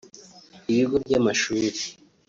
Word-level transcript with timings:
ibigo 0.71 0.95
by’amashuri 1.03 1.81